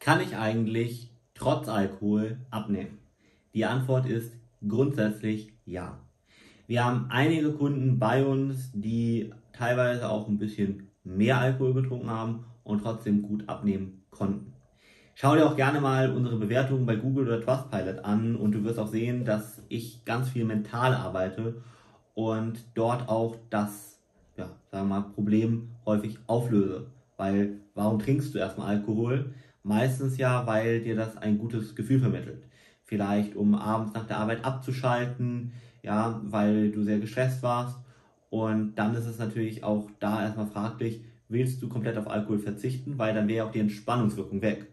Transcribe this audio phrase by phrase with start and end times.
[0.00, 3.00] Kann ich eigentlich trotz Alkohol abnehmen?
[3.52, 4.32] Die Antwort ist
[4.66, 5.98] grundsätzlich ja.
[6.66, 12.46] Wir haben einige Kunden bei uns, die teilweise auch ein bisschen mehr Alkohol getrunken haben
[12.64, 14.54] und trotzdem gut abnehmen konnten.
[15.16, 18.78] Schau dir auch gerne mal unsere Bewertungen bei Google oder Trustpilot an und du wirst
[18.78, 21.62] auch sehen, dass ich ganz viel mental arbeite
[22.14, 24.00] und dort auch das,
[24.38, 26.86] ja, sagen wir mal, Problem häufig auflöse.
[27.18, 29.34] Weil warum trinkst du erstmal Alkohol?
[29.62, 32.44] Meistens ja, weil dir das ein gutes Gefühl vermittelt.
[32.84, 35.52] Vielleicht um abends nach der Arbeit abzuschalten,
[35.82, 37.78] ja, weil du sehr gestresst warst.
[38.30, 42.98] Und dann ist es natürlich auch da erstmal fraglich, willst du komplett auf Alkohol verzichten,
[42.98, 44.66] weil dann wäre auch die Entspannungswirkung weg.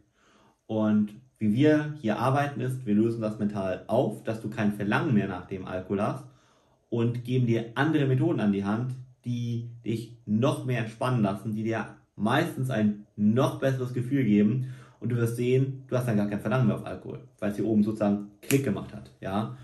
[0.66, 5.14] Und wie wir hier arbeiten ist, wir lösen das mental auf, dass du kein Verlangen
[5.14, 6.26] mehr nach dem Alkohol hast
[6.90, 8.94] und geben dir andere Methoden an die Hand,
[9.24, 15.10] die dich noch mehr entspannen lassen, die dir meistens ein noch besseres Gefühl geben und
[15.10, 17.66] du wirst sehen, du hast dann gar kein Verlangen mehr auf Alkohol, weil es hier
[17.66, 19.56] oben sozusagen Klick gemacht hat, ja.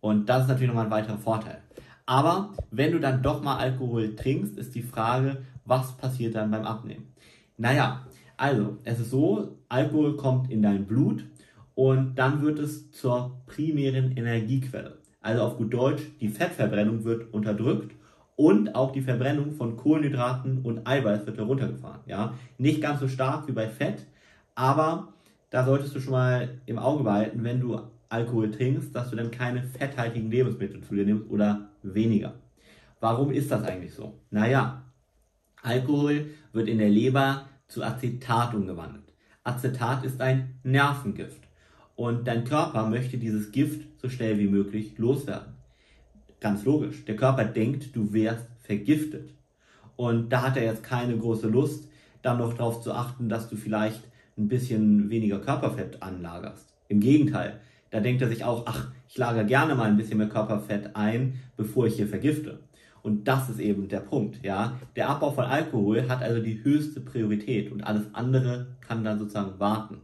[0.00, 1.58] Und das ist natürlich nochmal ein weiterer Vorteil.
[2.06, 6.64] Aber wenn du dann doch mal Alkohol trinkst, ist die Frage, was passiert dann beim
[6.64, 7.14] Abnehmen?
[7.56, 11.24] Naja, also, es ist so, Alkohol kommt in dein Blut
[11.74, 14.98] und dann wird es zur primären Energiequelle.
[15.20, 17.94] Also auf gut Deutsch, die Fettverbrennung wird unterdrückt
[18.40, 22.00] und auch die Verbrennung von Kohlenhydraten und Eiweiß wird heruntergefahren.
[22.06, 22.32] Ja?
[22.56, 24.06] Nicht ganz so stark wie bei Fett,
[24.54, 25.12] aber
[25.50, 29.30] da solltest du schon mal im Auge behalten, wenn du Alkohol trinkst, dass du dann
[29.30, 32.32] keine fetthaltigen Lebensmittel zu dir nimmst oder weniger.
[32.98, 34.14] Warum ist das eigentlich so?
[34.30, 34.84] Naja,
[35.62, 39.12] Alkohol wird in der Leber zu Acetat umgewandelt.
[39.44, 41.42] Acetat ist ein Nervengift
[41.94, 45.59] und dein Körper möchte dieses Gift so schnell wie möglich loswerden.
[46.40, 47.04] Ganz logisch.
[47.04, 49.34] Der Körper denkt, du wärst vergiftet.
[49.96, 51.88] Und da hat er jetzt keine große Lust,
[52.22, 54.02] dann noch darauf zu achten, dass du vielleicht
[54.38, 56.74] ein bisschen weniger Körperfett anlagerst.
[56.88, 57.60] Im Gegenteil,
[57.90, 61.40] da denkt er sich auch, ach, ich lagere gerne mal ein bisschen mehr Körperfett ein,
[61.56, 62.60] bevor ich hier vergifte.
[63.02, 64.78] Und das ist eben der Punkt, ja.
[64.96, 69.58] Der Abbau von Alkohol hat also die höchste Priorität und alles andere kann dann sozusagen
[69.58, 69.98] warten.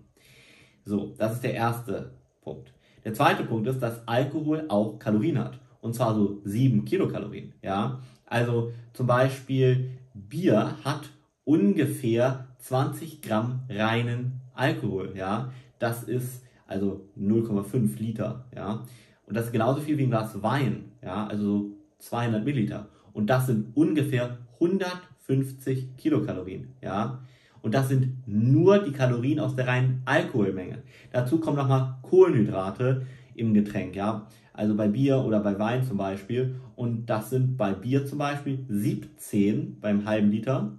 [0.85, 2.13] So, das ist der erste
[2.43, 2.73] Punkt.
[3.05, 5.59] Der zweite Punkt ist, dass Alkohol auch Kalorien hat.
[5.87, 8.01] Und zwar so 7 Kilokalorien, ja.
[8.27, 11.11] Also zum Beispiel Bier hat
[11.45, 15.53] ungefähr 20 Gramm reinen Alkohol, ja.
[15.79, 18.83] Das ist also 0,5 Liter, ja.
[19.27, 21.27] Und das ist genauso viel wie ein Glas Wein, ja.
[21.27, 22.89] Also 200 Milliliter.
[23.13, 26.75] Und das sind ungefähr 150 Kilokalorien.
[26.83, 27.21] Ja?
[27.63, 30.83] Und das sind nur die Kalorien aus der reinen Alkoholmenge.
[31.13, 33.07] Dazu kommen nochmal Kohlenhydrate
[33.39, 33.97] im Getränk.
[33.97, 34.27] Ja?
[34.53, 36.57] Also bei Bier oder bei Wein zum Beispiel.
[36.75, 40.73] Und das sind bei Bier zum Beispiel 17 beim halben Liter.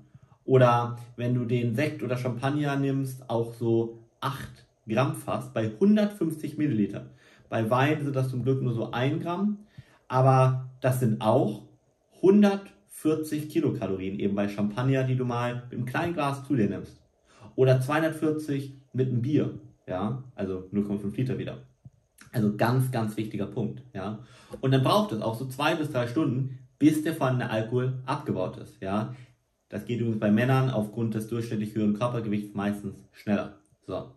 [0.46, 4.38] Oder wenn du den Sekt oder Champagner nimmst, auch so 8
[4.88, 7.12] Gramm fast bei 150 Milliliter.
[7.50, 9.60] Bei Wein sind das zum Glück nur so 1 Gramm
[10.08, 11.64] aber das sind auch
[12.18, 17.02] 140 Kilokalorien eben bei Champagner, die du mal mit einem kleinen Glas zu dir nimmst.
[17.56, 21.67] Oder 240 mit einem Bier, ja, also 0,5 Liter wieder.
[22.32, 24.20] Also ganz, ganz wichtiger Punkt, ja.
[24.62, 28.58] Und dann braucht es auch so zwei bis drei Stunden, bis der vorhandene Alkohol abgebaut
[28.58, 29.16] ist, ja.
[29.70, 33.60] Das geht übrigens bei Männern aufgrund des durchschnittlich höheren Körpergewichts meistens schneller.
[33.86, 34.12] So.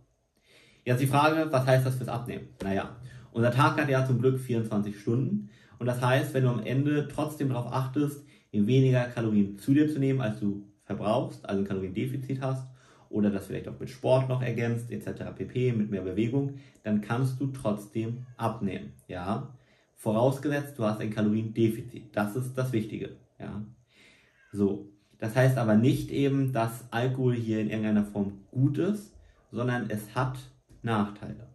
[0.84, 2.48] Jetzt die Frage, was heißt das fürs Abnehmen?
[2.62, 2.96] Naja,
[3.32, 5.50] unser Tag hat ja zum Glück 24 Stunden.
[5.78, 9.98] Und das heißt, wenn du am Ende trotzdem darauf achtest, weniger Kalorien zu dir zu
[9.98, 12.66] nehmen, als du verbrauchst, also ein Kaloriendefizit hast,
[13.10, 15.24] oder das vielleicht auch mit Sport noch ergänzt, etc.
[15.36, 16.54] pp, mit mehr Bewegung,
[16.84, 18.92] dann kannst du trotzdem abnehmen.
[19.08, 19.54] Ja?
[19.96, 22.16] Vorausgesetzt, du hast ein Kaloriendefizit.
[22.16, 23.16] Das ist das Wichtige.
[23.38, 23.62] Ja?
[24.52, 24.88] So.
[25.18, 29.14] Das heißt aber nicht eben, dass Alkohol hier in irgendeiner Form gut ist,
[29.52, 30.38] sondern es hat
[30.82, 31.48] Nachteile.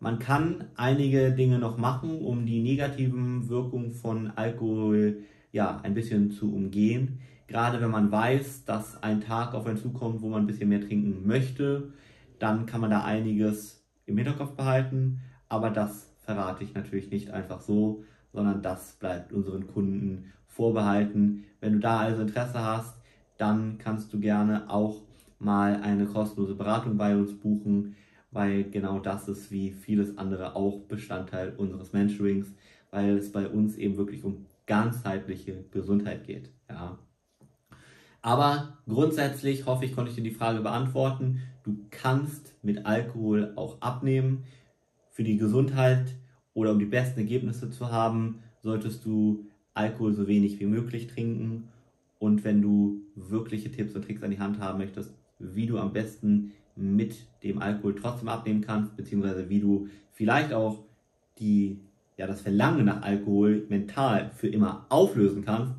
[0.00, 6.32] Man kann einige Dinge noch machen, um die negativen Wirkungen von Alkohol ja, ein bisschen
[6.32, 7.20] zu umgehen.
[7.46, 10.80] Gerade wenn man weiß, dass ein Tag auf einen zukommt, wo man ein bisschen mehr
[10.80, 11.92] trinken möchte,
[12.38, 15.20] dann kann man da einiges im Hinterkopf behalten.
[15.48, 21.44] Aber das verrate ich natürlich nicht einfach so, sondern das bleibt unseren Kunden vorbehalten.
[21.60, 23.00] Wenn du da also Interesse hast,
[23.38, 25.02] dann kannst du gerne auch
[25.38, 27.94] mal eine kostenlose Beratung bei uns buchen
[28.36, 32.54] weil genau das ist wie vieles andere auch Bestandteil unseres Mentorings,
[32.90, 36.50] weil es bei uns eben wirklich um ganzheitliche Gesundheit geht.
[36.68, 36.98] Ja.
[38.26, 41.42] Aber grundsätzlich hoffe ich, konnte ich dir die Frage beantworten.
[41.62, 44.42] Du kannst mit Alkohol auch abnehmen.
[45.12, 46.16] Für die Gesundheit
[46.52, 51.68] oder um die besten Ergebnisse zu haben, solltest du Alkohol so wenig wie möglich trinken.
[52.18, 55.92] Und wenn du wirkliche Tipps und Tricks an die Hand haben möchtest, wie du am
[55.92, 60.82] besten mit dem Alkohol trotzdem abnehmen kannst, beziehungsweise wie du vielleicht auch
[61.38, 61.78] die,
[62.16, 65.74] ja, das Verlangen nach Alkohol mental für immer auflösen kannst,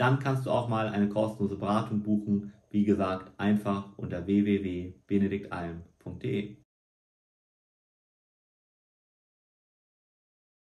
[0.00, 2.54] dann kannst du auch mal eine kostenlose Beratung buchen.
[2.70, 6.56] Wie gesagt, einfach unter www.benediktalm.de.